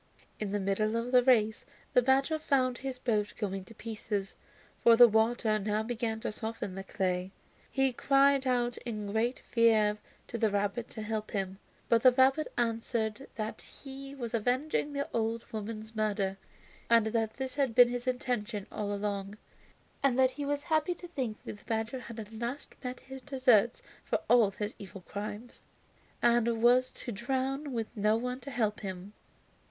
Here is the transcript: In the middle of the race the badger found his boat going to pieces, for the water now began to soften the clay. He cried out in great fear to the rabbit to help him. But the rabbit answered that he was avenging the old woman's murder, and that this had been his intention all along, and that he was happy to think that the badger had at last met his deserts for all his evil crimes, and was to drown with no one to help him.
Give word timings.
In 0.39 0.51
the 0.51 0.59
middle 0.59 0.95
of 0.95 1.11
the 1.11 1.21
race 1.21 1.63
the 1.93 2.01
badger 2.01 2.39
found 2.39 2.79
his 2.79 2.97
boat 2.97 3.35
going 3.37 3.63
to 3.65 3.75
pieces, 3.75 4.35
for 4.81 4.95
the 4.95 5.07
water 5.07 5.59
now 5.59 5.83
began 5.83 6.19
to 6.21 6.31
soften 6.31 6.73
the 6.73 6.83
clay. 6.83 7.29
He 7.69 7.93
cried 7.93 8.47
out 8.47 8.77
in 8.77 9.11
great 9.11 9.37
fear 9.37 9.99
to 10.25 10.39
the 10.39 10.49
rabbit 10.49 10.89
to 10.89 11.03
help 11.03 11.29
him. 11.29 11.59
But 11.87 12.01
the 12.01 12.11
rabbit 12.11 12.47
answered 12.57 13.27
that 13.35 13.61
he 13.61 14.15
was 14.15 14.33
avenging 14.33 14.93
the 14.93 15.07
old 15.13 15.45
woman's 15.53 15.95
murder, 15.95 16.39
and 16.89 17.05
that 17.05 17.35
this 17.35 17.53
had 17.57 17.75
been 17.75 17.89
his 17.89 18.07
intention 18.07 18.65
all 18.71 18.91
along, 18.91 19.37
and 20.01 20.17
that 20.17 20.31
he 20.31 20.45
was 20.45 20.63
happy 20.63 20.95
to 20.95 21.07
think 21.09 21.43
that 21.43 21.59
the 21.59 21.65
badger 21.65 21.99
had 21.99 22.19
at 22.19 22.33
last 22.33 22.73
met 22.83 23.01
his 23.01 23.21
deserts 23.21 23.83
for 24.03 24.19
all 24.27 24.49
his 24.49 24.75
evil 24.79 25.01
crimes, 25.01 25.67
and 26.23 26.63
was 26.63 26.91
to 26.93 27.11
drown 27.11 27.71
with 27.71 27.95
no 27.95 28.17
one 28.17 28.39
to 28.39 28.49
help 28.49 28.79
him. 28.79 29.13